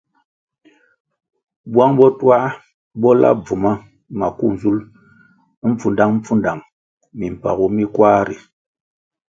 [1.71, 2.39] Bwang bo twā
[3.01, 3.71] bo la bvuma
[4.19, 4.85] maku nzulʼ
[5.69, 6.61] mpfudangpfudang
[7.19, 8.37] mimpagu mi kwar ri.